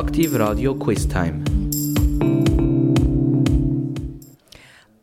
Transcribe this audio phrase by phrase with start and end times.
[0.00, 1.44] Aktiv Radio Quiz Time.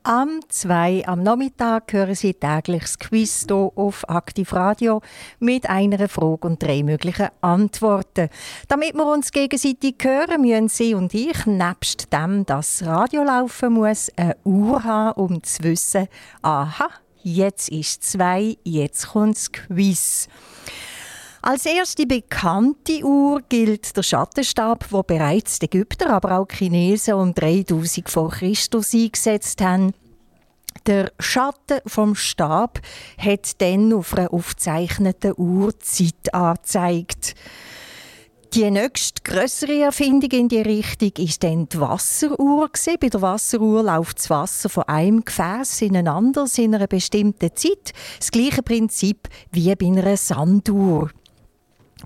[0.01, 5.01] Am 2 am Nachmittag hören Sie täglich das Quiz hier auf Aktiv Radio
[5.37, 8.29] mit einer Frage und drei möglichen Antworten.
[8.69, 14.11] Damit wir uns gegenseitig hören, müssen Sie und ich, nebst dem, dass Radio laufen muss,
[14.15, 16.07] eine Uhr haben, um zu wissen,
[16.41, 16.89] aha,
[17.21, 20.27] jetzt ist zwei, jetzt kommt das Quiz.
[21.49, 27.33] Als erste bekannte Uhr gilt der Schattenstab, wo bereits die Ägypter, aber auch Chinesen um
[27.33, 29.93] 3000 vor Christus eingesetzt haben.
[30.87, 32.81] Der Schatten vom Stab
[33.17, 37.35] hat dann auf einer aufgezeichneten Uhr Zeit angezeigt.
[38.53, 42.69] Die nächste größere Erfindung in die Richtung ist dann die Wasseruhr.
[42.99, 47.55] Bei der Wasseruhr läuft das Wasser von einem Gefäß in ein anderes in einer bestimmten
[47.55, 47.93] Zeit.
[48.19, 51.09] Das gleiche Prinzip wie bei einer Sanduhr.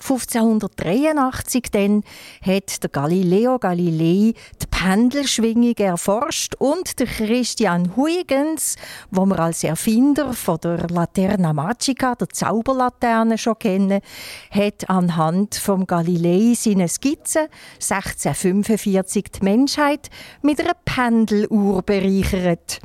[0.02, 2.04] 1583 dann
[2.42, 8.76] hat der Galileo Galilei die Pendelschwingung erforscht und der Christian Huygens,
[9.12, 14.02] wo wir als Erfinder von der Laterna Magica, der Zauberlaterne schon kennen,
[14.50, 20.10] hat anhand vom Galilei seine Skizze 1645 die Menschheit
[20.42, 22.82] mit einer Pendeluhr bereichert.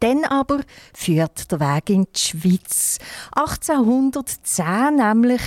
[0.00, 0.60] Dann aber
[0.92, 2.98] führt der Weg in die Schweiz.
[3.34, 5.40] 1810 nämlich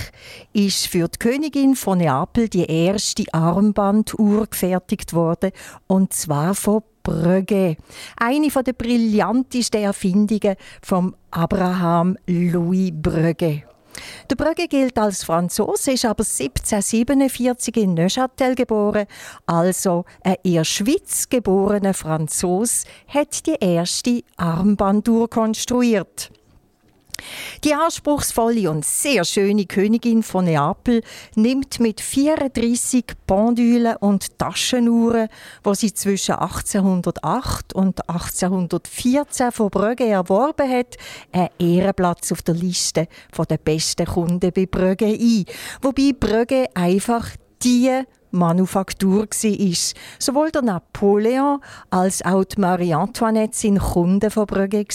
[0.52, 5.52] ist für die Königin von Neapel die erste Armbanduhr gefertigt worden
[5.86, 7.76] und zwar von Brügge.
[8.16, 13.69] Eine der brillantesten Erfindungen von Abraham Louis Brügge.
[14.30, 19.06] Der Brügge gilt als Franzose, ist aber 1747 in Neuchâtel geboren.
[19.46, 26.30] Also ein in Schweiz geborener Franzose hat die erste Armbanduhr konstruiert.
[27.64, 31.02] Die anspruchsvolle und sehr schöne Königin von Neapel
[31.34, 35.28] nimmt mit 34 Pendulen und Taschenuhren,
[35.62, 40.96] wo sie zwischen 1808 und 1814 von Brügge erworben hat,
[41.32, 43.08] einen Ehrenplatz auf der Liste
[43.48, 45.44] der besten Kunden bei Brügge ein.
[45.82, 47.28] Wobei Brügge einfach
[47.62, 47.90] die
[48.30, 49.94] Manufaktur war.
[50.18, 51.60] Sowohl der Napoleon
[51.90, 54.86] als auch die Marie Antoinette sind Kunden von Brügge.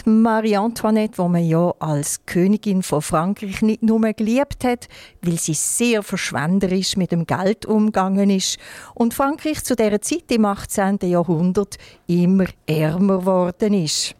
[0.00, 4.88] Die Marie Antoinette, die man ja als Königin von Frankreich nicht nur geliebt hat,
[5.22, 8.58] weil sie sehr verschwenderisch mit dem Geld umgegangen ist
[8.94, 10.98] und Frankreich zu der Zeit im 18.
[11.02, 14.14] Jahrhundert immer ärmer geworden ist.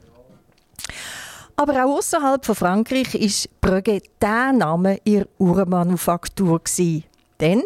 [1.56, 6.60] Aber auch außerhalb von Frankreich ist Brügge der Name ihrer Urmanufaktur
[7.40, 7.62] Denn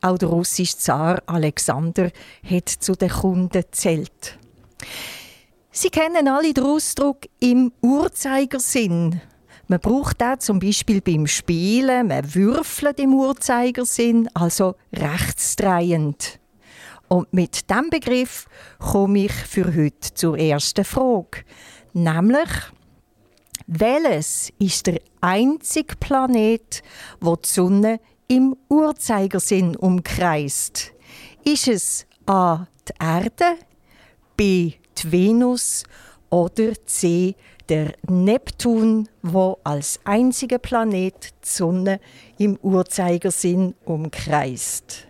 [0.00, 2.10] auch der russische Zar Alexander
[2.48, 4.38] hat zu den Kunden gezählt.
[5.74, 9.22] Sie kennen alle den Ausdruck im Uhrzeigersinn.
[9.68, 16.38] Man braucht den zum Beispiel beim Spielen, man würfelt im Uhrzeigersinn, also rechtsdrehend.
[17.08, 18.46] Und mit diesem Begriff
[18.78, 21.42] komme ich für heute zur ersten Frage.
[21.94, 22.50] Nämlich,
[23.66, 26.82] welches ist der einzige Planet,
[27.18, 30.92] wo die Sonne im Uhrzeigersinn umkreist?
[31.44, 32.66] Ist es A.
[32.86, 33.56] die Erde,
[34.36, 34.74] B
[35.10, 35.84] Venus
[36.30, 37.34] oder C,
[37.68, 41.14] der Neptun, wo als einziger Planet
[41.44, 42.00] die Sonne
[42.38, 45.06] im Uhrzeigersinn umkreist.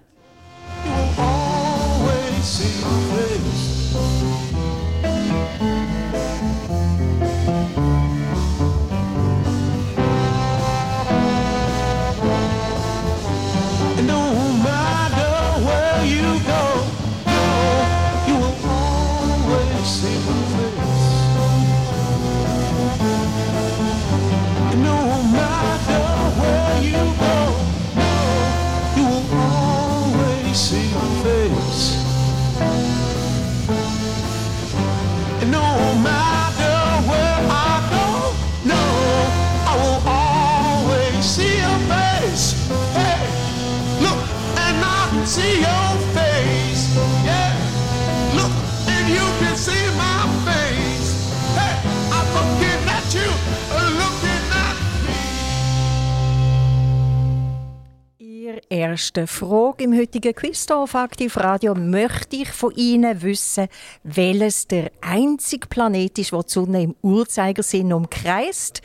[58.92, 63.68] Ersten Frage im heutigen Quiz auf Aktiv Radio möchte ich von Ihnen wissen,
[64.03, 68.83] welches der einzige Planet ist, der die Sonne im Uhrzeigersinn umkreist.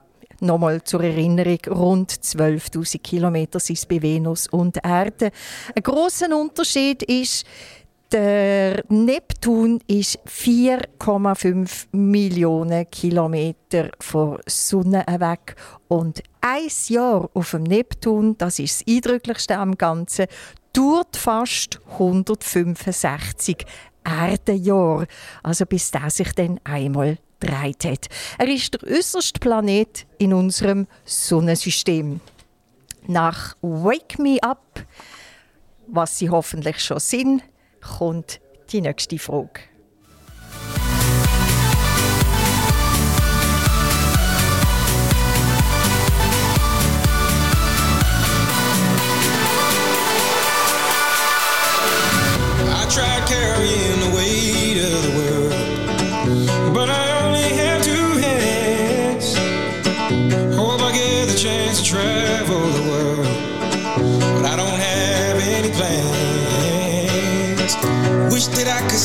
[0.42, 5.30] Nochmal zur Erinnerung, rund 12.000 Kilometer sind es bei Venus und Erde.
[5.72, 7.46] Ein großer Unterschied ist,
[8.12, 15.56] der Neptun ist 4,5 Millionen Kilometer von Sonne weg
[15.88, 20.26] und ein Jahr auf dem Neptun, das ist das eindrücklichste am Ganzen,
[20.74, 23.64] dauert fast 165
[24.04, 25.06] Erdenjahre.
[25.42, 28.08] Also bis der sich dann einmal dreht hat.
[28.38, 32.20] Er ist der äußerste Planet in unserem Sonnensystem.
[33.06, 34.84] Nach Wake Me Up,
[35.86, 37.42] was sie hoffentlich schon sind,
[37.82, 38.40] kommt
[38.70, 39.60] die nächste Frage.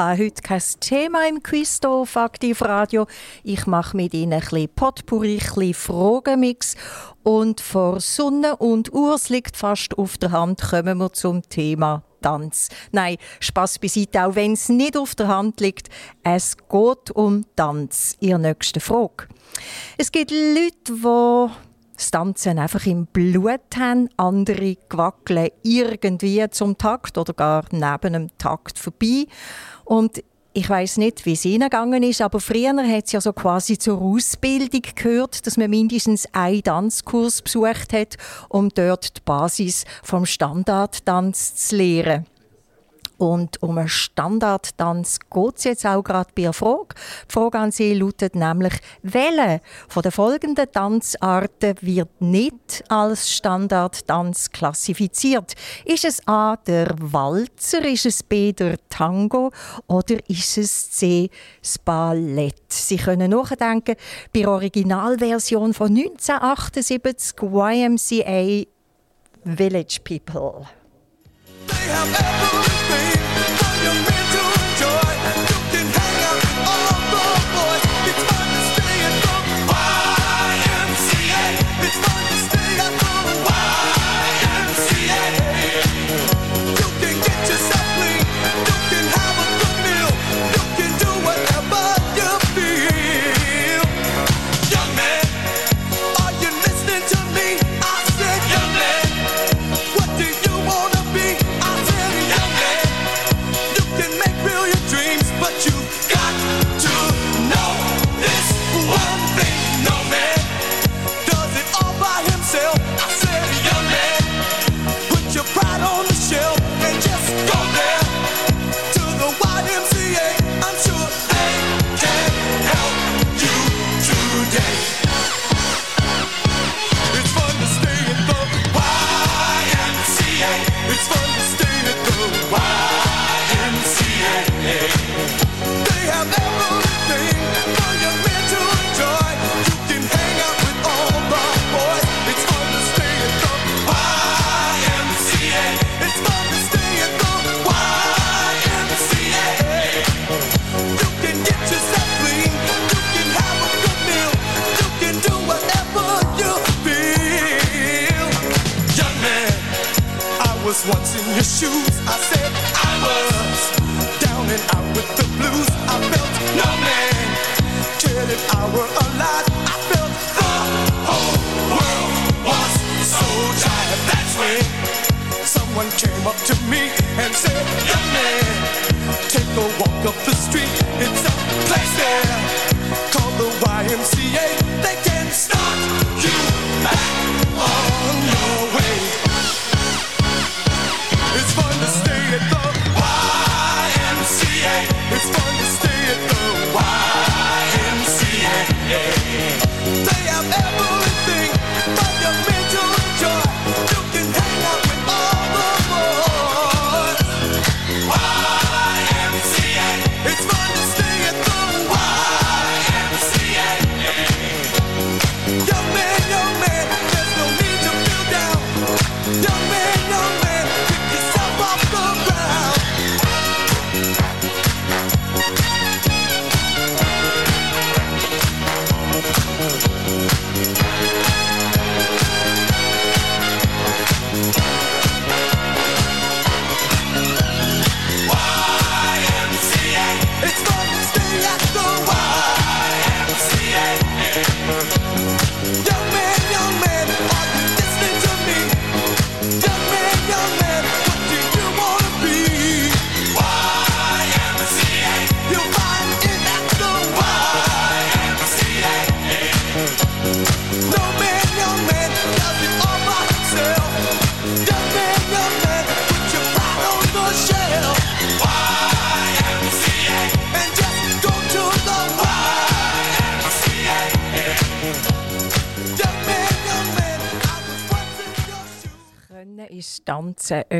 [0.00, 3.06] habe heute kein Thema im Quiz hier auf Aktiv Radio.
[3.44, 6.74] Ich mache mit Ihnen ein bisschen Potpourri, ein bisschen Fragenmix.
[7.22, 12.70] Und vor Sonne und Urs liegt fast auf der Hand, kommen wir zum Thema Tanz.
[12.92, 15.90] Nein, Spaß beiseite, auch wenn es nicht auf der Hand liegt.
[16.22, 18.16] Es geht um Tanz.
[18.20, 19.28] Ihre nächste Frage.
[19.98, 21.69] Es gibt Leute, die
[22.00, 24.08] das Tanzen einfach im Blut haben.
[24.16, 29.26] Andere wackeln irgendwie zum Takt oder gar neben dem Takt vorbei.
[29.84, 33.32] Und ich weiß nicht, wie es Ihnen gegangen ist, aber früher hat es ja so
[33.32, 38.16] quasi zur Ausbildung gehört, dass man mindestens einen Tanzkurs besucht hat,
[38.48, 42.26] um dort die Basis vom Standardtanz zu lernen.
[43.20, 46.94] Und um einen Standardtanz geht es jetzt auch gerade bei der Frage.
[47.28, 48.72] Die Frage an Sie lautet nämlich,
[49.02, 55.52] welche von den folgenden Tanzarten wird nicht als Standardtanz klassifiziert?
[55.84, 56.56] Ist es A.
[56.56, 58.54] der Walzer, ist es B.
[58.54, 59.50] der Tango
[59.86, 61.28] oder ist es C.
[61.60, 62.72] das Ballett?
[62.72, 63.96] Sie können nachdenken,
[64.32, 68.64] bei der Originalversion von 1978 YMCA
[69.44, 70.66] Village People.
[71.66, 72.79] They have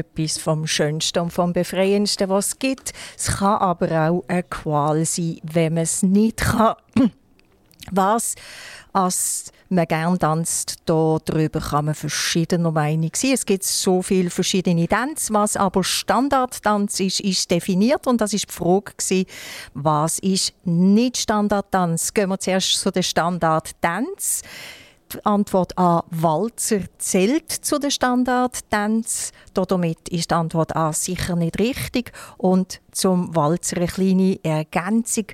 [0.01, 2.93] etwas vom Schönsten und vom Befreiendsten, was es gibt.
[3.17, 6.75] Es kann aber auch eine Qual sein, wenn man es nicht kann.
[7.93, 8.35] Was
[8.93, 13.33] als man gerne tanzt, darüber kann man verschiedener Meinung sein.
[13.33, 15.33] Es gibt so viele verschiedene Tänze.
[15.33, 19.27] Was aber Standardtanz ist, ist definiert und das ist die Frage gewesen,
[19.75, 22.13] was ist nicht Standardtanz?
[22.13, 24.43] Gehen wir zuerst zu den Standardtanz.
[25.13, 29.35] Die Antwort A, Walzer zählt zu den Standardtänzen.
[29.55, 32.13] Damit ist die Antwort A sicher nicht richtig.
[32.37, 35.27] Und zum Walzer eine kleine Ergänzung.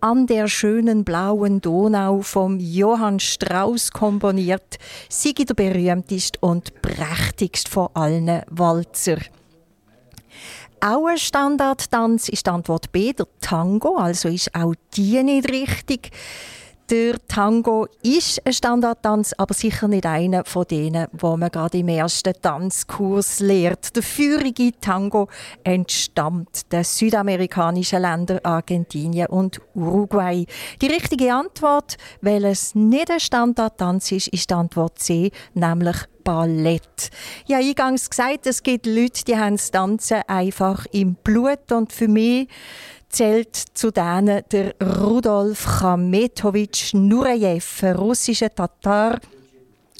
[0.00, 7.90] An der schönen blauen Donau vom Johann Strauss komponiert, sei der berühmteste und prächtigste von
[7.94, 9.18] allen Walzer.
[10.80, 16.10] Auch ein Standardtanz ist die Antwort B, der Tango, also ist auch die nicht richtig.
[16.92, 21.88] Der Tango ist ein Standardtanz, aber sicher nicht einer von denen, wo man gerade im
[21.88, 23.96] ersten Tanzkurs lehrt.
[23.96, 25.28] Der führige Tango
[25.64, 30.44] entstammt den südamerikanischen Ländern Argentinien und Uruguay.
[30.82, 37.10] Die richtige Antwort, weil es nicht ein Standardtanz ist, ist die Antwort C, nämlich Ballett.
[37.46, 42.06] Ja, eingangs gesagt, es gibt Leute, die haben das Tanzen einfach im Blut und für
[42.06, 42.48] mich
[43.12, 49.20] zählt zu denen der Rudolf Chametowitsch Nureyev, russischer Tatar,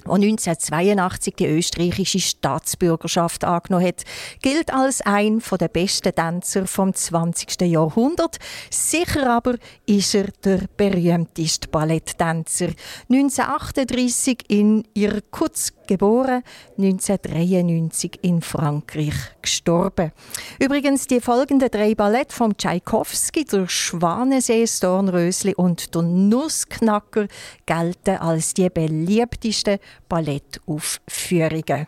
[0.04, 4.02] der 1982 die österreichische Staatsbürgerschaft angenommen hat,
[4.40, 7.60] gilt als ein der besten Tänzer vom 20.
[7.62, 8.38] Jahrhundert.
[8.70, 12.70] Sicher aber ist er der berühmteste Balletttänzer.
[13.10, 16.42] 1938 in Irkutsk geboren,
[16.78, 20.12] 1993 in Frankreich gestorben.
[20.58, 27.26] Übrigens die folgenden drei Ballette von Tschaikowski, der Schwanensee, das Dornrösli und der Nussknacker
[27.66, 31.86] gelten als die beliebtesten Ballettaufführungen.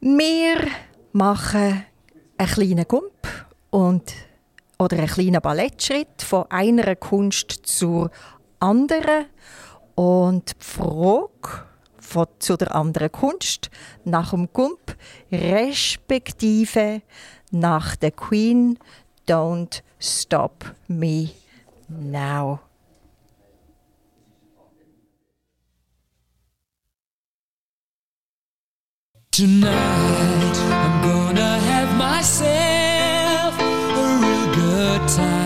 [0.00, 0.66] Wir
[1.12, 1.84] machen
[2.38, 3.28] einen kleinen Gump
[3.70, 4.12] und
[4.78, 8.10] oder einen kleinen Ballettschritt von einer Kunst zur
[8.60, 9.26] anderen.
[9.96, 13.70] Und die zu der anderen Kunst
[14.04, 14.96] nach dem Gump,
[15.32, 17.02] respektive
[17.50, 18.78] nach der Queen
[19.26, 21.30] Don't Stop Me
[21.88, 22.60] Now.
[29.36, 35.45] Tonight I'm gonna have myself a real good time.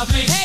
[0.00, 0.39] lovely.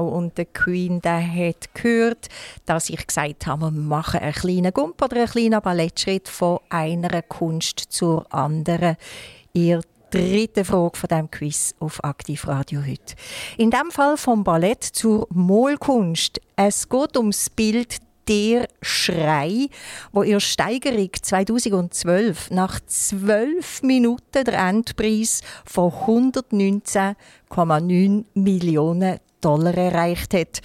[0.00, 2.28] Donau und der Queen, der hat gehört,
[2.66, 7.22] dass ich gesagt habe, wir machen einen kleinen Gump oder einen kleinen Ballettschritt von einer
[7.22, 8.96] Kunst zur anderen.
[9.52, 13.14] Ihr dritte Frage von dem Quiz auf Aktivradio heute.
[13.58, 16.40] In dem Fall vom Ballett zur Molkunst.
[16.56, 19.68] Es geht ums Bild der Schrei,
[20.12, 30.60] wo ihr Steigerung 2012 nach zwölf Minuten der Endpreis von 119,9 Millionen Dollar erreicht hat.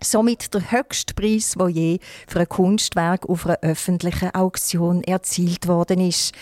[0.00, 6.00] Somit der höchste Preis, der je für ein Kunstwerk auf einer öffentlichen Auktion erzielt worden
[6.00, 6.34] ist.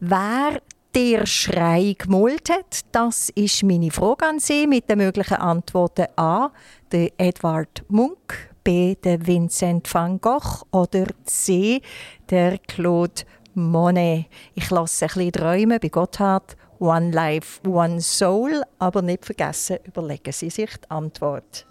[0.00, 0.60] Wer
[0.94, 6.50] der Schrei gemalt hat, das ist meine Frage an Sie mit den möglichen Antworten A.
[6.92, 8.96] Der Edward Munk, B.
[8.96, 11.80] Der Vincent van Gogh oder C.
[12.28, 13.22] Der Claude
[13.54, 14.26] Monet.
[14.54, 18.62] Ich lasse ein bisschen träumen bei Gotthard One Life, One Soul.
[18.78, 21.66] Aber nicht vergessen, überlegen Sie sich die Antwort.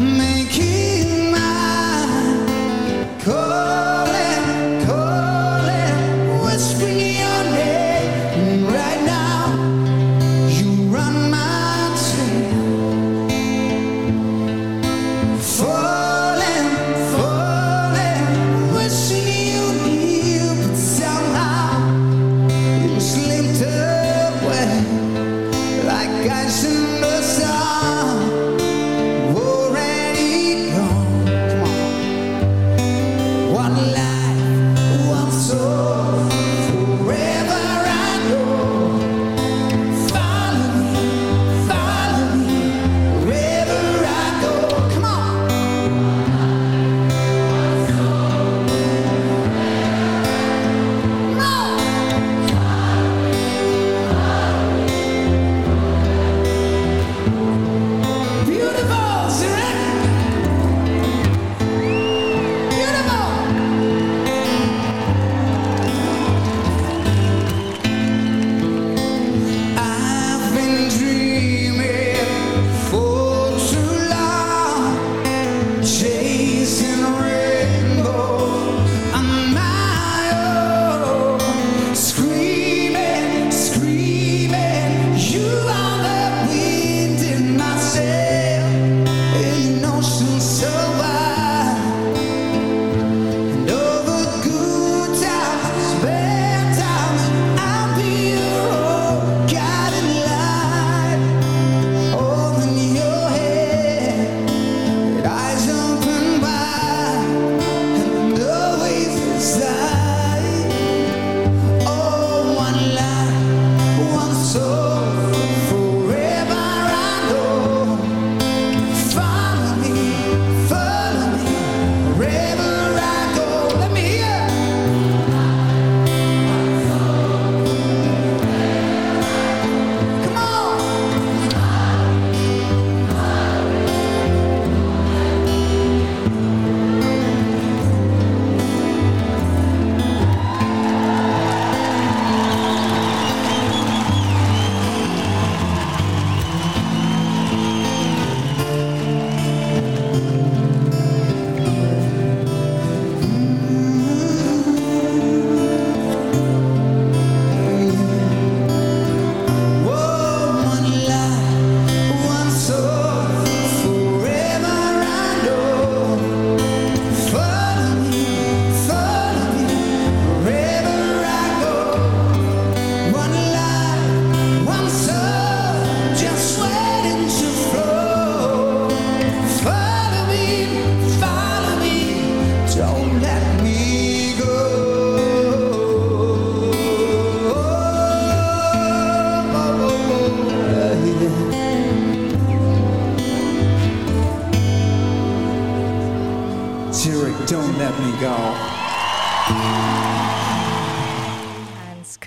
[0.00, 1.38] Making my
[3.24, 3.99] call.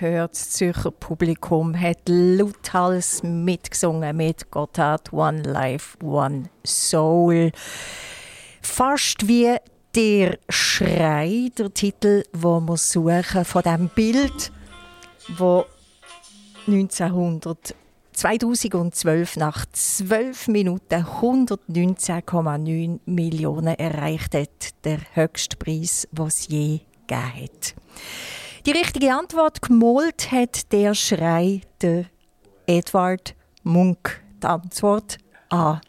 [0.04, 7.54] Gehört, das Zürcher Publikum hat lauthals mitgesungen mit Gotthard One Life, One Soul.
[8.62, 9.56] Fast wie
[9.96, 14.52] der Schrei, der Titel, wo wir suchen von dem Bild,
[15.38, 15.64] wo
[16.68, 17.74] 1900
[18.12, 27.74] 2012 nach 12 Minuten 119,9 Millionen erreicht hat, der höchste Preis, was je gegeben hat.
[28.66, 32.06] Die richtige Antwort gemalt hat der Schrei der
[32.66, 34.24] Edward Munk.
[34.42, 35.18] Die Antwort
[35.50, 35.82] A.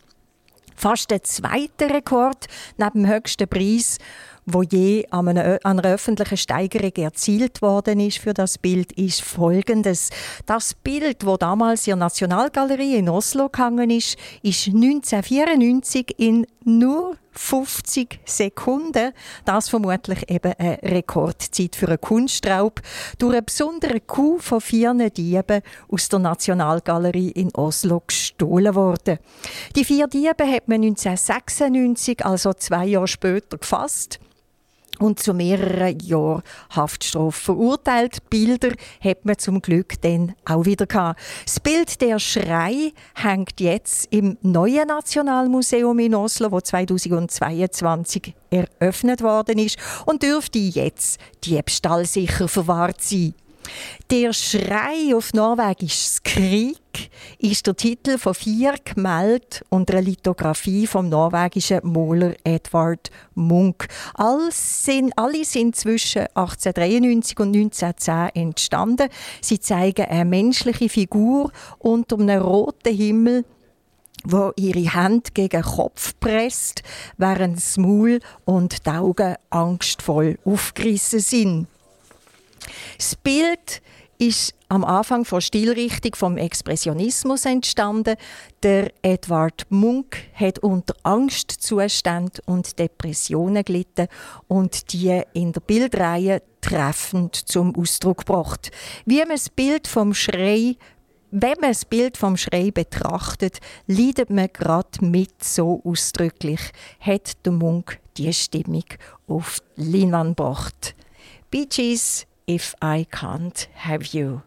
[0.74, 3.98] Fast der zweite Rekord neben dem höchsten Preis
[4.46, 10.10] wo je an einer, öffentlichen Steigerung erzielt worden ist für das Bild, ist folgendes.
[10.46, 17.16] Das Bild, wo damals in der Nationalgalerie in Oslo gehangen ist, ist 1994 in nur
[17.32, 19.12] 50 Sekunden.
[19.44, 22.80] Das vermutlich eben eine Rekordzeit für einen Kunstraub.
[23.18, 29.18] Durch einen besonderen Coup von vier Dieben aus der Nationalgalerie in Oslo gestohlen worden.
[29.76, 34.20] Die vier Diebe hat man 1996, also zwei Jahre später, gefasst
[34.98, 38.28] und zu mehreren Jahren Haftstrafe verurteilt.
[38.30, 41.20] Bilder hat man zum Glück dann auch wieder gehabt.
[41.44, 49.58] Das Bild der Schrei hängt jetzt im neuen Nationalmuseum in Oslo, wo 2022 eröffnet worden
[49.58, 53.34] ist und dürfte jetzt diebstahlsicher verwahrt sein.
[54.10, 61.08] Der Schrei auf Norwegisch Skrik ist der Titel von vier Gemälden und einer Lithografie vom
[61.08, 63.86] norwegischen Maler Edvard Munch.
[64.14, 69.08] Alle sind, alle sind zwischen 1893 und 1910 entstanden.
[69.40, 73.44] Sie zeigen eine menschliche Figur unter einem roten Himmel
[74.26, 76.82] wo ihre Hand gegen den Kopf presst,
[77.18, 81.66] während das Maul und die Augen angstvoll aufgerissen sind.
[82.96, 83.82] Das Bild
[84.18, 88.16] ist am Anfang von Stilrichtung vom Expressionismus entstanden.
[88.62, 94.08] Der Edward Munk hat unter Angstzuständen und Depressionen gelitten
[94.48, 98.70] und die in der Bildreihe treffend zum Ausdruck gebracht.
[99.04, 100.76] Wie man das Bild vom Schrei
[101.36, 106.60] wenn man das Bild vom Schrei betrachtet, leidet man gerade mit so ausdrücklich,
[107.00, 108.84] hat der Munk die Stimmung
[109.26, 109.82] auf die
[110.36, 110.94] gebracht.
[111.50, 114.42] Bee Gees if I can't have you.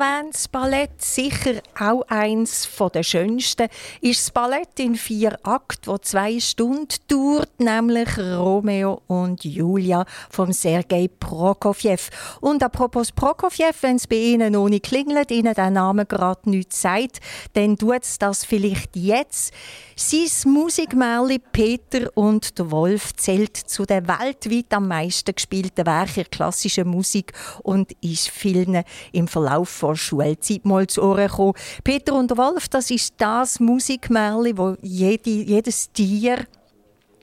[0.00, 3.68] Erwähntes Ballett, sicher auch eins der schönsten,
[4.00, 10.52] ist das Ballett in vier Akten, wo zwei Stunden dauert, nämlich Romeo und Julia von
[10.52, 11.98] Sergei Prokofjew.
[12.40, 17.20] Und apropos Prokofjew, wenn es bei Ihnen nicht klingelt, Ihnen der Name gerade nichts sagt,
[17.52, 19.54] dann tut es das vielleicht jetzt.
[19.96, 26.84] Sein Musikmärli Peter und der Wolf zählt zu den weltweit am meisten gespielten Werken klassischer
[26.84, 31.52] Musik und ist vielen im Verlauf vor Schulzeit mal zu Ohren gekommen.
[31.84, 36.46] Peter und Wolf, das ist das Musikmärli, wo jede, jedes Tier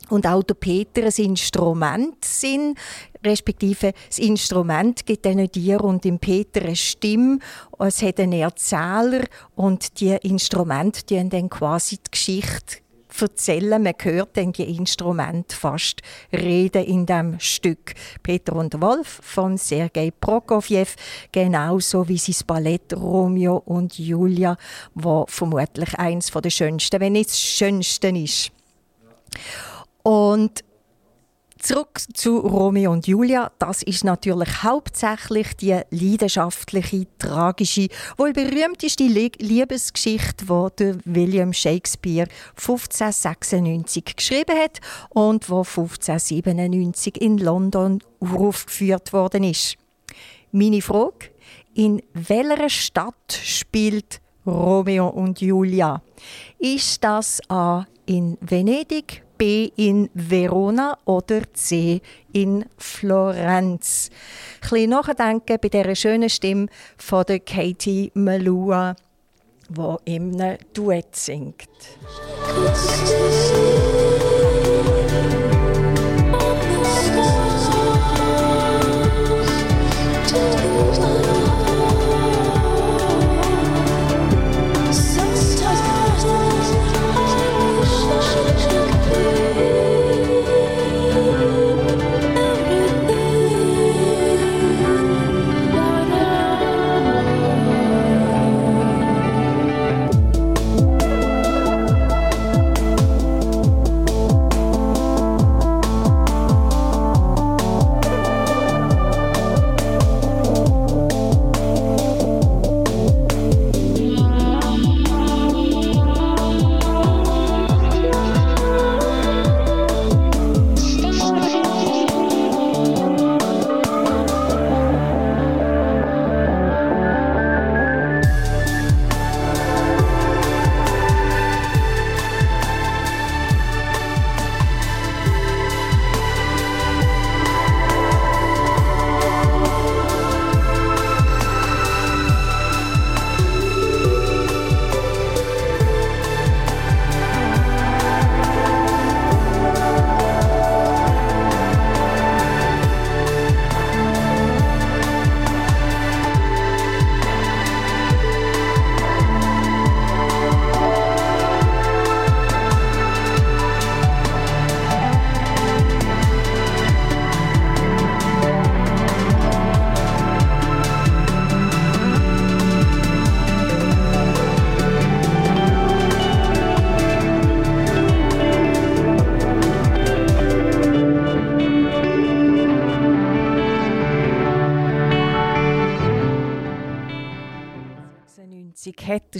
[0.09, 2.77] und auch der Peter ein Instrument sind,
[3.25, 7.39] respektive das Instrument gibt diesen Tier und dem Peter eine Stimme.
[7.79, 9.23] Es hat einen Erzähler
[9.55, 12.77] und die Instrumente die dann quasi die Geschichte
[13.19, 13.81] erzählen.
[13.81, 17.93] Man hört dann die Instrumente fast reden in dem Stück.
[18.23, 20.87] Peter und Wolf von Sergei Prokofjew,
[21.31, 24.57] genauso wie sein Ballett Romeo und Julia,
[24.95, 28.51] wo vermutlich eins der schönsten, wenn nicht das schönste ist.
[30.03, 30.63] Und
[31.61, 33.51] Zurück zu Romeo und Julia.
[33.59, 40.45] Das ist natürlich hauptsächlich die leidenschaftliche, tragische, wohl berühmteste Liebesgeschichte,
[40.79, 49.77] die William Shakespeare 1596 geschrieben hat und wo 1597 in London aufgeführt worden ist.
[50.51, 51.29] Meine Frage:
[51.75, 56.01] In welcher Stadt spielt Romeo und Julia?
[56.57, 61.99] Ist das A in Venedig, B in Verona oder C
[62.31, 64.11] in Florenz?
[64.61, 68.95] Ein bisschen nachdenken bei dieser schönen Stimme von der Katie Malua,
[69.67, 70.37] die im
[70.75, 71.69] Duett singt.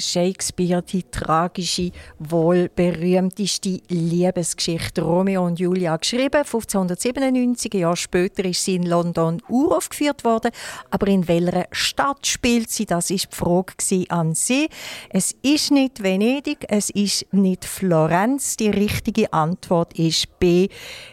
[0.01, 6.37] Shakespeare die tragische, wohl berühmteste Liebesgeschichte Romeo und Julia geschrieben.
[6.37, 10.51] 1597, ein Jahr später ist sie in London uraufgeführt worden.
[10.89, 12.85] Aber in welcher Stadt spielt sie?
[12.85, 14.67] Das ist die Frage an sie.
[15.09, 18.57] Es ist nicht Venedig, es ist nicht Florenz.
[18.57, 20.67] Die richtige Antwort ist B.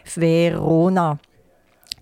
[0.04, 1.18] Verona.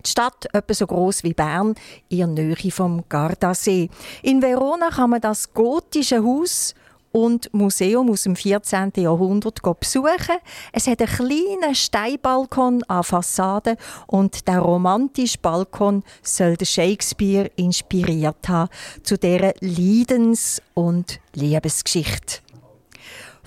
[0.07, 1.75] Die Stadt, etwa so groß wie Bern,
[2.07, 3.89] in der Nähe vom Gardasee.
[4.23, 6.73] In Verona kann man das gotische Haus
[7.11, 8.93] und Museum aus dem 14.
[8.95, 10.37] Jahrhundert besuchen.
[10.71, 13.75] Es hat einen kleinen Steinbalkon an Fassade
[14.07, 18.69] und der romantische Balkon soll Shakespeare inspiriert haben
[19.03, 22.46] zu dieser Leidens- und Liebesgeschichte.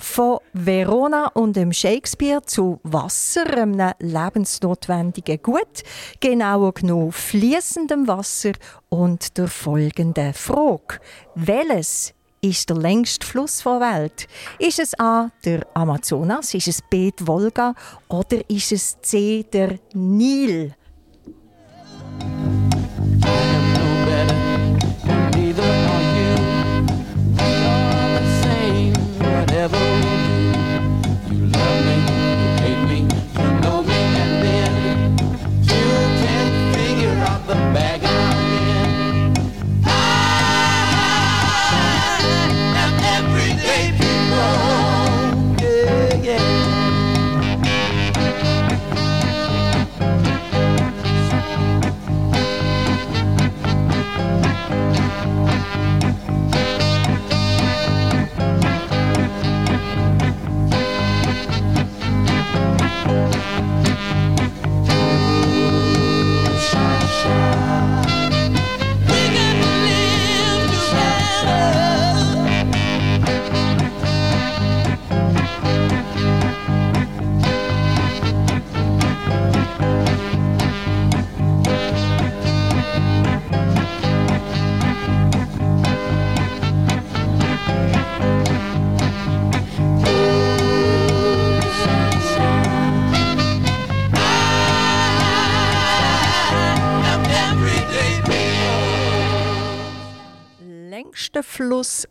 [0.03, 5.85] Von Verona und dem Shakespeare zu Wasser, einem lebensnotwendigen Gut,
[6.21, 8.53] genauer genommen fließendem Wasser
[8.89, 11.01] und der folgenden Frage.
[11.35, 14.27] Welches ist der längste Fluss der Welt?
[14.59, 17.75] Ist es A, der Amazonas, ist es B, die Wolga
[18.09, 20.75] oder ist es C, der Nil?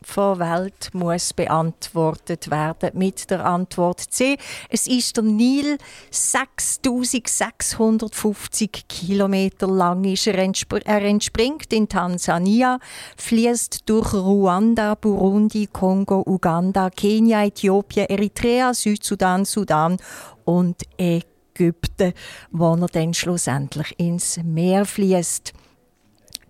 [0.09, 4.37] Fluss der Welt muss beantwortet werden mit der Antwort C.
[4.69, 5.77] Es ist der Nil,
[6.09, 12.79] 6650 Kilometer lang ist er, er entspringt in Tansania,
[13.17, 19.97] fließt durch Ruanda, Burundi, Kongo, Uganda, Kenia, Äthiopien, Eritrea, Südsudan, Sudan
[20.43, 22.13] und Ägypten,
[22.51, 25.53] wo er dann schlussendlich ins Meer fließt.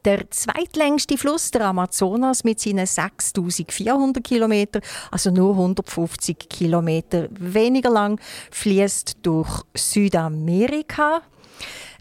[0.05, 4.81] Der zweitlängste Fluss, der Amazonas, mit seinen 6400 Kilometern,
[5.11, 8.19] also nur 150 Kilometer weniger lang,
[8.51, 11.21] fließt durch Südamerika.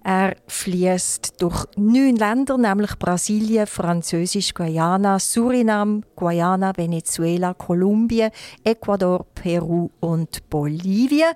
[0.04, 8.30] Er fließt durch neun Länder, nämlich Brasilien, Französisch-Guyana, Suriname, Guyana, Venezuela, Kolumbien,
[8.64, 11.34] Ecuador, Peru und Bolivien.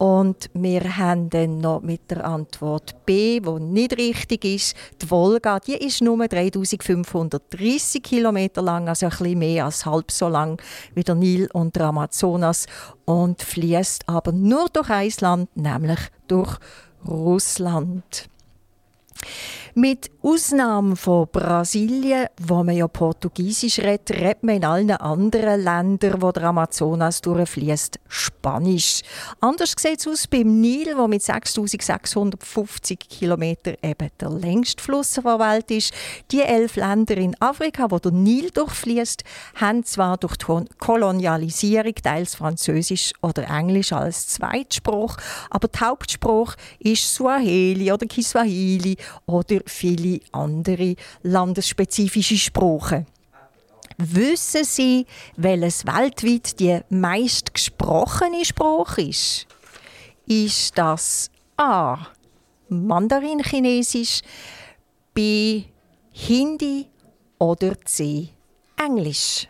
[0.00, 5.60] Und wir haben dann noch mit der Antwort B, die nicht richtig ist, die Volga,
[5.60, 10.58] die ist nur 3530 Kilometer lang, also ein bisschen mehr als halb so lang
[10.94, 12.64] wie der Nil und der Amazonas
[13.04, 16.56] und fließt aber nur durch ein Land, nämlich durch
[17.06, 18.30] Russland.
[19.74, 26.20] Mit Ausnahme von Brasilien, wo man ja Portugiesisch redet, redet man in allen anderen Ländern,
[26.20, 29.02] wo der Amazonas durchfließt, Spanisch.
[29.40, 35.24] Anders sieht es aus beim Nil, wo mit 6650 Kilometern eben der längste Fluss der
[35.24, 35.94] Welt ist.
[36.32, 39.22] Die elf Länder in Afrika, wo der Nil durchfließt,
[39.54, 45.16] haben zwar durch die Kolonialisierung teils Französisch oder Englisch als Zweitspruch,
[45.48, 48.96] aber der Hauptspruch ist Swahili oder Kiswahili
[49.26, 53.06] oder viele andere landesspezifische Sprachen.
[53.98, 55.06] Wissen Sie,
[55.36, 59.46] welches weltweit die meist gesprochene Sprache ist?
[60.26, 61.98] Ist das A.
[62.68, 64.22] Mandarin-Chinesisch,
[65.12, 65.64] B.
[66.12, 66.86] Hindi
[67.38, 68.30] oder C.
[68.76, 69.46] Englisch?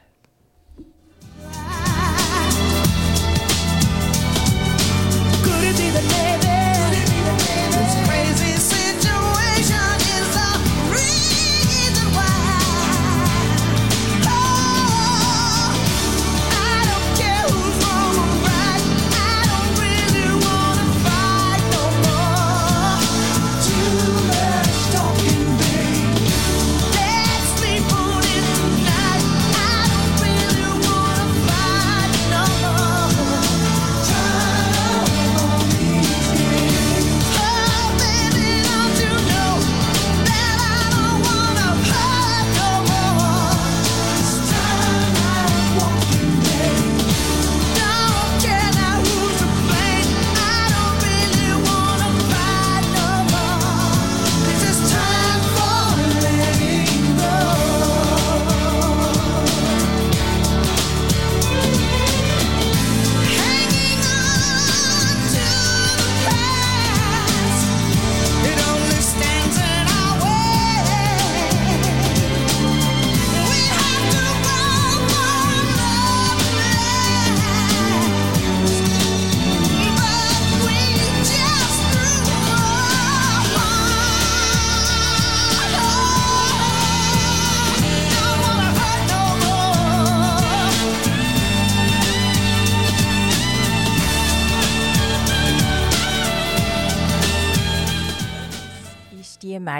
[5.45, 6.30] Could it be the Navy?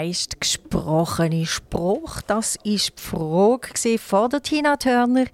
[0.01, 2.21] Meist gesprochene Spruch?
[2.25, 5.25] Das ist die Frage von der Tina Turner.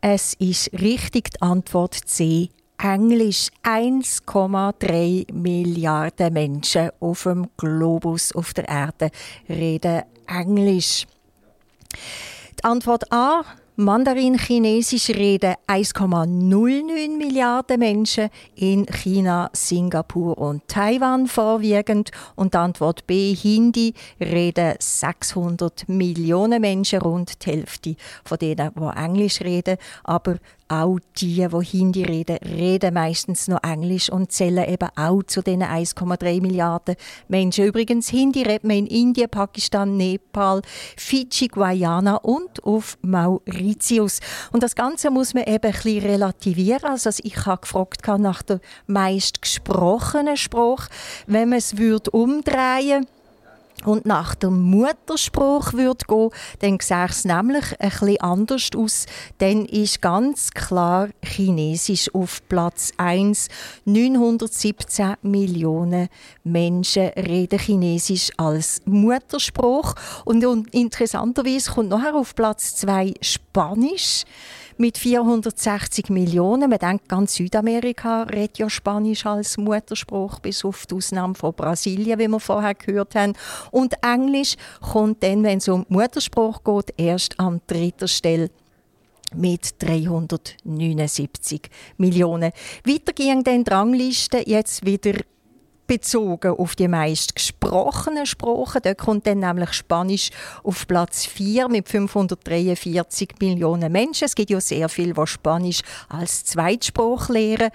[0.00, 2.48] Es ist richtig die Antwort C.
[2.78, 9.10] Englisch 1,3 Milliarden Menschen auf dem Globus auf der Erde
[9.48, 11.06] reden Englisch.
[12.58, 13.44] Die Antwort A.
[13.76, 22.10] Mandarin-Chinesisch reden 1,09 Milliarden Menschen in China, Singapur und Taiwan vorwiegend.
[22.36, 23.34] Und Antwort B.
[23.34, 29.78] Hindi reden 600 Millionen Menschen, rund die Hälfte von denen, die Englisch reden.
[30.04, 30.36] Aber
[30.72, 35.62] auch die, die Hindi reden, reden meistens noch Englisch und zählen eben auch zu diesen
[35.62, 36.96] 1,3 Milliarden
[37.28, 37.66] Menschen.
[37.66, 40.62] Übrigens, Hindi redet man in Indien, Pakistan, Nepal,
[40.96, 44.20] Fidschi, Guyana und auf Mauritius.
[44.52, 46.84] Und das Ganze muss man eben ein bisschen relativieren.
[46.84, 50.88] Also ich habe gefragt nach der meist gesprochenen Sprache.
[51.26, 53.06] Wenn man es würde umdrehen
[53.84, 56.30] und nach dem Mutterspruch würde gehen,
[56.60, 59.06] dann sähe es nämlich bisschen anders aus.
[59.38, 63.48] Dann ist ganz klar Chinesisch auf Platz 1.
[63.84, 66.08] 917 Millionen
[66.44, 69.94] Menschen reden Chinesisch als Mutterspruch.
[70.24, 74.24] Und interessanterweise kommt nachher auf Platz 2 Spanisch
[74.82, 76.68] mit 460 Millionen.
[76.68, 82.18] Man denkt, ganz Südamerika redet ja Spanisch als Mutterspruch, bis auf die Ausnahme von Brasilien,
[82.18, 83.34] wie wir vorher gehört haben.
[83.70, 88.50] Und Englisch kommt dann, wenn es um Mutterspruch geht, erst an dritter Stelle
[89.36, 91.62] mit 379
[91.96, 92.50] Millionen.
[92.84, 95.12] Weiter ging dann die Rangliste jetzt wieder
[95.86, 98.80] bezogen auf die meist gesprochenen Sprachen.
[98.82, 100.30] Dort kommt dann nämlich Spanisch
[100.62, 104.24] auf Platz 4 mit 543 Millionen Menschen.
[104.24, 107.70] Es gibt ja sehr viele, die Spanisch als Zweitsprache lehren.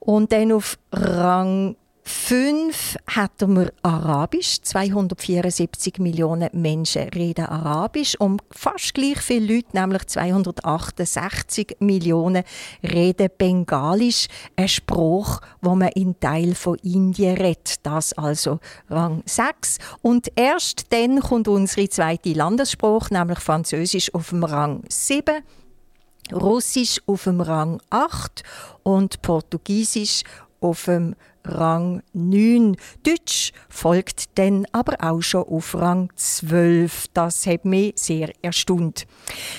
[0.00, 4.60] Und dann auf Rang Fünf hätten wir Arabisch.
[4.62, 8.16] 274 Millionen Menschen reden Arabisch.
[8.18, 12.42] Und fast gleich viele Leute, nämlich 268 Millionen,
[12.82, 14.26] reden Bengalisch.
[14.56, 17.76] Ein Spruch, wo man in Teil von Indien redet.
[17.84, 18.58] Das also
[18.90, 19.78] Rang 6.
[20.02, 25.42] Und erst dann kommt unsere zweite Landessprache, nämlich Französisch, auf dem Rang 7.
[26.32, 28.42] Russisch auf dem Rang 8
[28.82, 30.22] und Portugiesisch
[30.60, 31.14] auf dem
[31.44, 32.76] Rang 9.
[33.02, 37.08] Deutsch folgt dann aber auch schon auf Rang 12.
[37.14, 39.06] Das hat mich sehr erstaunt.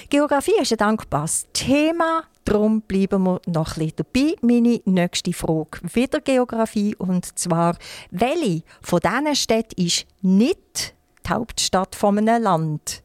[0.09, 2.23] Geografie ist ein dankbares Thema.
[2.45, 4.35] Darum bleiben wir noch ein dabei.
[4.41, 6.95] Meine nächste Frage wieder Geografie.
[6.95, 7.77] Und zwar,
[8.11, 10.93] welche von diesen Städten ist nicht
[11.25, 13.03] die Hauptstadt von einem Land?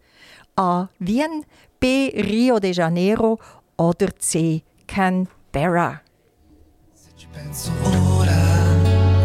[0.56, 0.88] A.
[0.98, 1.44] Wien,
[1.78, 2.10] B.
[2.14, 3.38] Rio de Janeiro
[3.76, 4.62] oder C.
[4.88, 6.00] Canberra?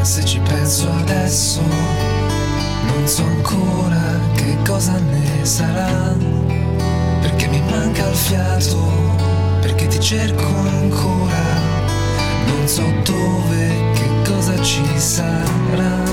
[0.03, 6.13] Se ci penso adesso, non so ancora che cosa ne sarà,
[7.21, 8.77] perché mi manca il fiato,
[9.61, 11.41] perché ti cerco ancora,
[12.47, 16.03] non so dove, che cosa ci sarà.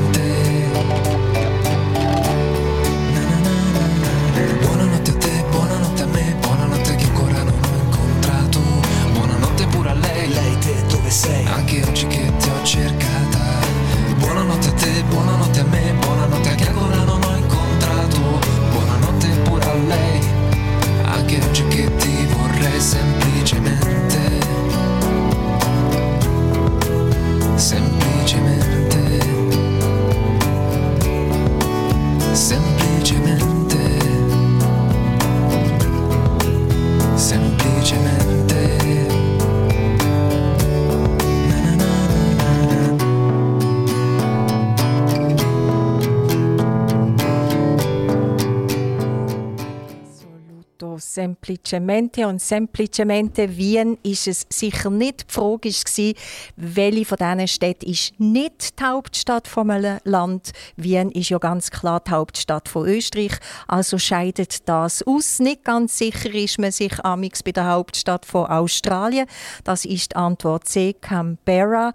[51.14, 55.26] Semplicemente und semplicemente Wien ist es sicher nicht.
[55.30, 56.14] Die Frage war,
[56.55, 60.51] welche von diesen Städten ist nicht die Hauptstadt von einem Land.
[60.76, 63.34] Wien ist ja ganz klar die Hauptstadt von Österreich,
[63.68, 65.39] also scheidet das aus.
[65.39, 69.28] Nicht ganz sicher ist man sich amix bei der Hauptstadt von Australien.
[69.64, 71.93] Das ist die Antwort C, Canberra.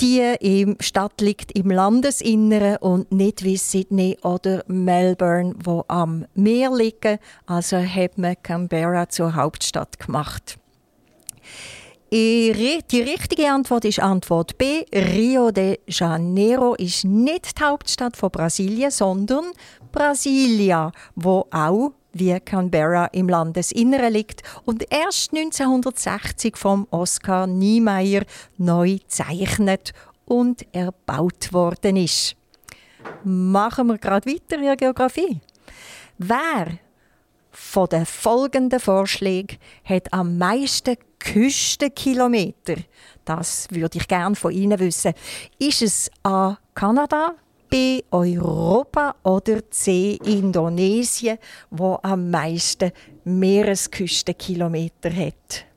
[0.00, 6.74] Die im Stadt liegt im Landesinneren und nicht wie Sydney oder Melbourne, wo am Meer
[6.74, 7.18] liegen.
[7.46, 10.58] Also hat man Canberra zur Hauptstadt gemacht.
[12.12, 12.50] Die
[12.90, 14.84] richtige Antwort ist Antwort B.
[14.92, 19.46] Rio de Janeiro ist nicht die Hauptstadt von Brasilien, sondern
[19.92, 28.22] Brasilia, wo auch wie Canberra im Landesinneren liegt und erst 1960 vom Oskar Niemeyer
[28.58, 29.92] neu gezeichnet
[30.24, 32.36] und erbaut worden ist.
[33.24, 35.40] Machen wir gerade weiter in der Geografie.
[36.18, 36.78] Wer
[37.50, 42.76] von den folgenden Vorschlägen hat am meisten Küstenkilometer?
[43.24, 45.12] Das würde ich gerne von Ihnen wissen.
[45.58, 46.56] Ist es A.
[46.74, 47.34] Kanada,
[47.72, 48.04] B.
[48.10, 50.18] Europa oder C.
[50.26, 51.38] Indonesien,
[51.70, 52.92] wo am meisten
[53.24, 55.71] Meeresküstenkilometer hat?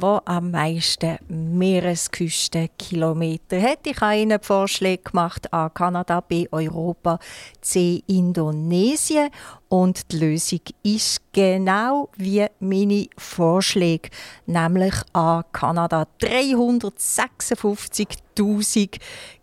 [0.00, 3.86] Der, am meisten Meeresküstenkilometer hat.
[3.86, 7.18] Ich habe Ihnen Vorschläge gemacht A Kanada, B Europa,
[7.60, 9.28] C Indonesien
[9.68, 14.10] und die Lösung ist genau wie meine Vorschläge,
[14.46, 18.98] nämlich A Kanada 356.000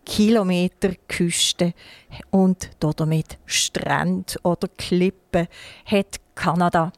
[0.05, 1.73] Kilometer Küste
[2.29, 5.47] und damit Strand oder Klippen
[5.85, 6.91] hat Kanada.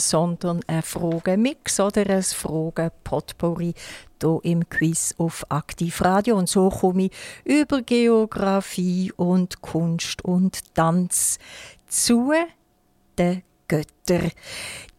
[0.00, 3.74] Sondern ein Fragenmix oder ein Fragen-Potpourri
[4.20, 6.36] hier im Quiz auf Aktivradio.
[6.36, 7.12] Und so komme ich
[7.44, 11.38] über Geografie und Kunst und Tanz
[11.86, 12.32] zu
[13.18, 13.42] den
[13.74, 14.30] Götter.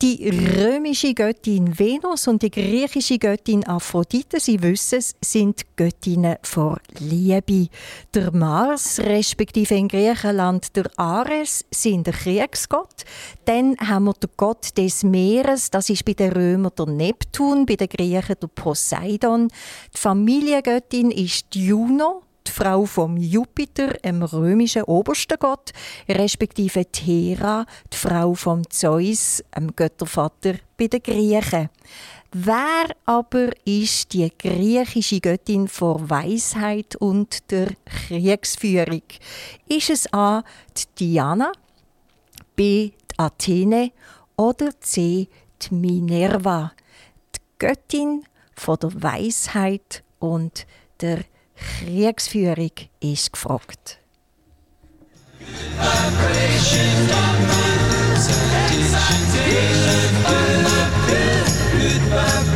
[0.01, 6.79] Die römische Göttin Venus und die griechische Göttin Aphrodite, Sie wissen es, sind Göttinnen vor
[6.99, 7.69] Liebe.
[8.13, 13.05] Der Mars, respektive in Griechenland der Ares, sind der Kriegsgott.
[13.45, 17.77] Dann haben wir den Gott des Meeres, das ist bei den Römern der Neptun, bei
[17.77, 19.47] den Griechen der Poseidon.
[19.93, 25.71] Die Familiengöttin ist Juno, die Frau vom Jupiter, dem römischen obersten Gott,
[26.07, 31.69] respektive Hera, die Frau vom Zeus, dem Göttervater bei den Griechen.
[32.37, 39.03] Wer aber ist die griechische Göttin vor Weisheit und der Kriegsführung?
[39.69, 40.43] Ist es A.
[40.75, 41.53] die Diana,
[42.55, 42.89] B.
[42.89, 43.91] die Athene
[44.35, 45.29] oder C.
[45.61, 46.73] die Minerva?
[47.33, 50.67] Die Göttin von der Weisheit und
[50.99, 51.19] der
[51.55, 53.99] Kriegsführung ist gefragt.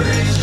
[0.02, 0.39] Wenn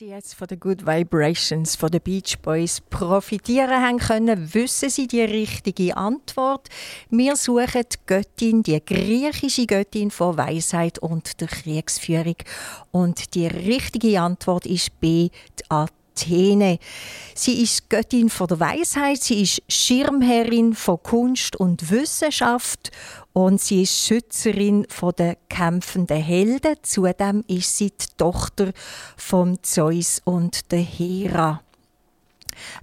[0.00, 5.06] Sie jetzt von den Good Vibrations von den Beach Boys profitieren haben können, wissen Sie
[5.06, 6.70] die richtige Antwort.
[7.10, 12.36] Wir suchen die Göttin, die griechische Göttin von Weisheit und der Kriegsführung.
[12.90, 15.28] Und die richtige Antwort ist B,
[15.58, 15.70] die
[16.10, 16.78] Athene.
[17.34, 22.90] Sie ist Göttin von der Weisheit, sie ist Schirmherrin von Kunst und Wissenschaft
[23.32, 26.76] und sie ist Schützerin von der kämpfenden Helden.
[26.82, 28.72] Zudem ist sie die Tochter
[29.16, 31.62] von Zeus und der Hera.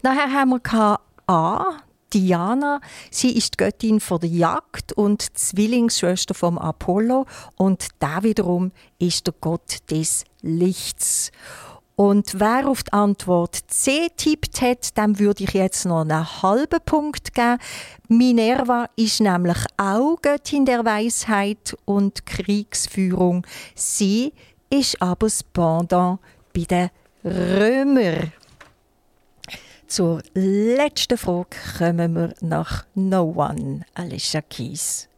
[0.02, 1.78] Nachher haben wir A.
[2.14, 2.80] Diana,
[3.12, 7.26] sie ist die Göttin von der Jagd und Zwillingsschwester vom Apollo
[7.58, 11.32] und da wiederum ist der Gott des Lichts.
[11.98, 16.80] Und wer auf die Antwort C tippt hat, dem würde ich jetzt noch einen halben
[16.86, 17.58] Punkt geben.
[18.08, 23.48] Minerva ist nämlich auch Göttin der Weisheit und Kriegsführung.
[23.74, 24.32] Sie
[24.70, 26.20] ist aber das Pendant
[26.54, 26.90] bei den
[27.26, 28.32] Römern.
[29.88, 35.10] Zur letzten Frage kommen wir nach No One, Alicia Keys.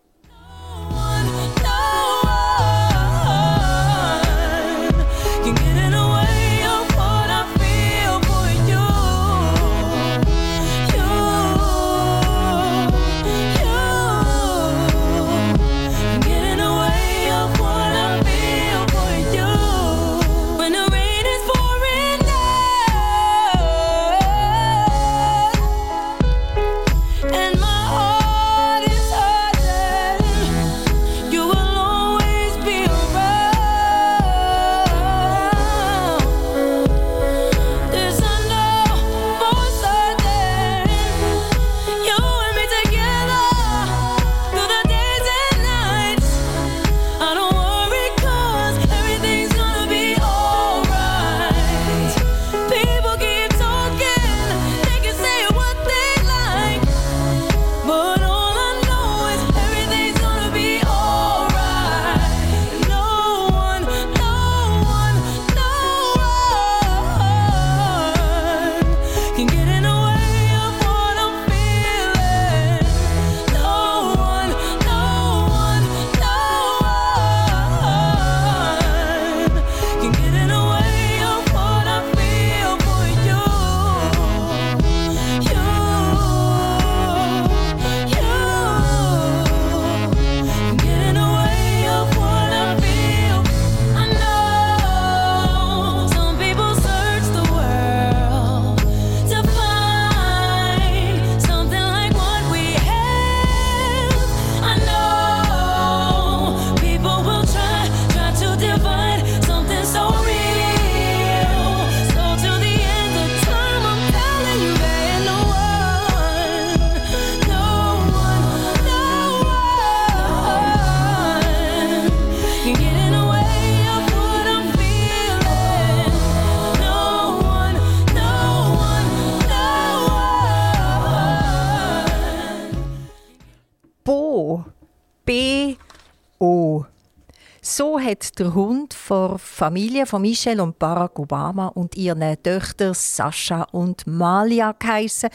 [138.20, 144.06] Hat der Hund von Familie von Michelle und Barack Obama und ihren Töchtern Sascha und
[144.08, 145.30] Malia geheissen.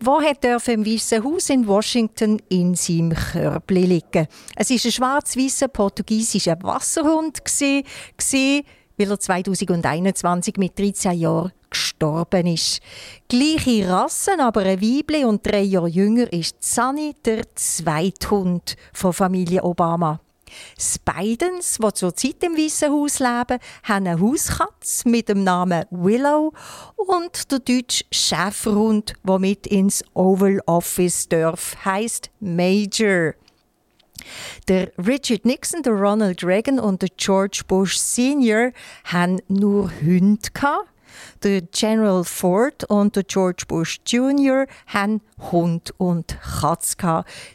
[0.00, 4.26] Wo er im Weißen Haus in Washington in seinem Körbli liegen?
[4.56, 7.38] Es ist ein schwarz-weißer portugiesischer Wasserhund
[8.96, 12.80] weil er 2021 mit 13 Jahren gestorben ist.
[13.28, 19.12] Gleiche Rassen, aber ein Weibli und drei Jahre jünger ist Sunny, der zweite Hund von
[19.12, 20.20] Familie Obama.
[20.78, 26.52] Die die zurzeit im Weißen Haus leben, haben eine Hauskatze mit dem Namen Willow
[26.96, 33.34] und der deutsche Schäferhund, der mit ins Oval Office darf, heißt Major.
[34.68, 38.72] Der Richard Nixon, der Ronald Reagan und der George Bush Senior
[39.04, 40.48] haben nur Hunde
[41.42, 44.66] Der General Ford und der George Bush Jr.
[44.86, 45.20] haben
[45.50, 46.96] Hund und Katz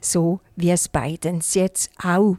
[0.02, 2.38] so wie es Bidens jetzt auch.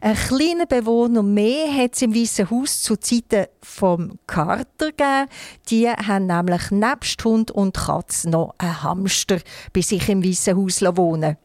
[0.00, 5.28] Ein kleiner Bewohner mehr hat es im Weißen Haus zu Zeiten vom Carter gegeben.
[5.68, 9.38] Die haben nämlich nebst Hund und Katz noch einen Hamster
[9.72, 11.36] bei sich im Weißen Haus wohnen.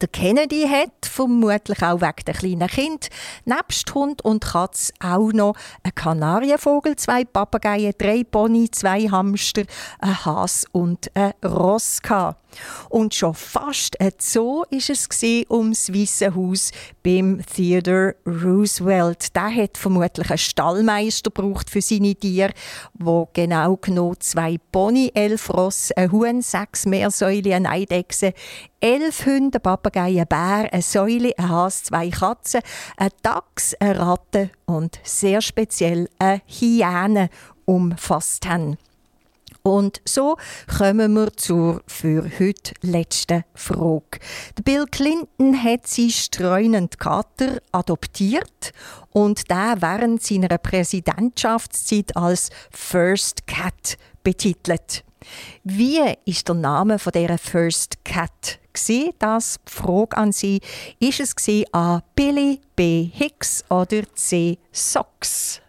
[0.00, 3.08] Der Kennedy hat, vermutlich auch wegen der kleinen Kind,
[3.44, 9.62] nebst Hund und Katz auch noch einen Kanarienvogel, zwei Papageien, drei Pony, zwei Hamster,
[10.00, 12.43] ein Has und ein Ross gehabt.
[12.88, 15.08] Und schon fast ein Zoo ist es
[15.50, 16.70] ums Weiße Haus
[17.02, 19.34] beim Theodore Roosevelt.
[19.34, 22.52] Der hat vermutlich einen Stallmeister gebraucht für seine Tiere,
[22.94, 28.32] wo genau genommen zwei Pony, elf Ross, ein Huhn, sechs Meersäule, eine Eidechse,
[28.80, 32.60] elf Hunde, ein Papagei, ein Bär, eine Säule, ein Hase, zwei Katzen,
[32.96, 37.30] ein Dachs, eine Ratte und sehr speziell eine Hyäne
[37.64, 38.76] umfasst haben.
[39.66, 40.36] Und so
[40.76, 44.18] kommen wir zur für heute letzten Frage.
[44.62, 48.72] Bill Clinton hat seinen streunenden Kater adoptiert
[49.12, 55.02] und der während seiner Präsidentschaftszeit als First Cat betitelt.
[55.62, 58.58] Wie ist der Name von dieser First Cat?
[59.18, 60.60] Das die Frage an Sie.
[60.98, 61.34] Ist es
[61.72, 62.02] A.
[62.14, 63.08] Billy, B.
[63.14, 64.58] Hicks oder C.
[64.72, 65.62] Socks?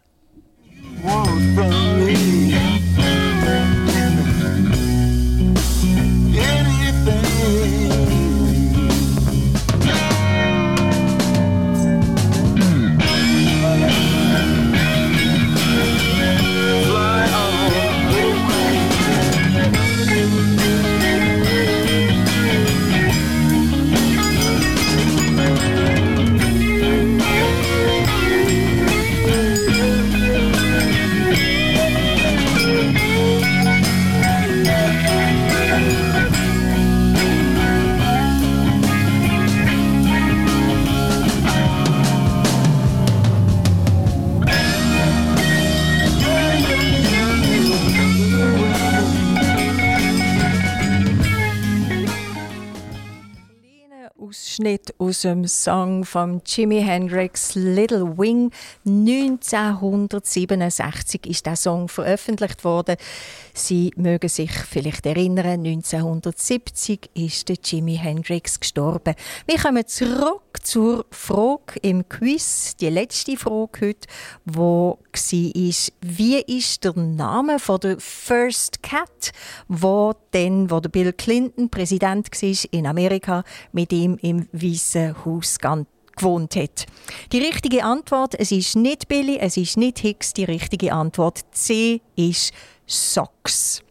[54.56, 58.52] Ausschnitt aus dem Song von Jimi Hendrix Little Wing.
[58.86, 62.96] 1967 ist der Song veröffentlicht worden.
[63.54, 69.16] Sie mögen sich vielleicht erinnern, 1970 ist der Jimi Hendrix gestorben.
[69.46, 74.08] Wir kommen zurück zur Frage im Quiz, die letzte Frage heute,
[74.46, 75.00] wo
[75.32, 79.32] ist, wie ist der Name von der First Cat,
[79.68, 85.58] wo denn, wo der Bill Clinton Präsident war in Amerika, mit ihm im Weißen Haus
[86.16, 86.86] gewohnt hat.
[87.32, 92.02] Die richtige Antwort, es ist nicht Billy, es ist nicht Hicks, die richtige Antwort C
[92.16, 92.54] ist
[92.86, 93.82] Socks.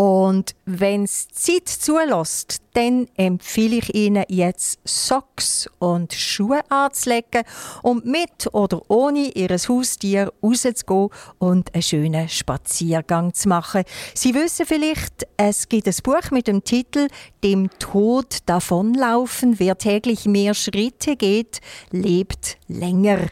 [0.00, 7.42] Und wenn es Zeit zulässt, dann empfehle ich Ihnen jetzt Socks und Schuhe anzulegen
[7.82, 13.82] und mit oder ohne Ihr Haustier rauszugehen und einen schönen Spaziergang zu machen.
[14.14, 17.08] Sie wissen vielleicht, es gibt ein Buch mit dem Titel
[17.44, 19.58] Dem Tod davonlaufen.
[19.58, 23.28] Wer täglich mehr Schritte geht, lebt länger.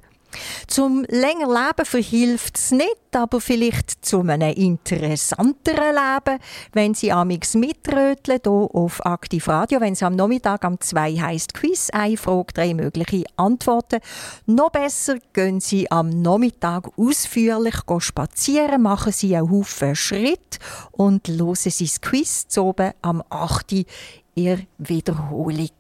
[0.67, 6.39] Zum länger Leben verhilft es nicht, aber vielleicht zu einem interessanteren Leben,
[6.73, 11.55] wenn Sie amix mitröteln, hier auf Aktiv Radio, wenn es am Nachmittag am 2 heisst
[11.55, 14.01] Quiz, eine Frage, drei mögliche Antworten.
[14.47, 20.59] Noch besser gehen Sie am Nachmittag ausführlich spazieren, machen Sie einen Haufen Schritt
[20.93, 23.87] und hören Sie das Quiz zu oben am 8.
[24.35, 25.71] Ihr Wiederholung.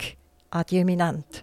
[0.50, 1.42] Adieu, Minant.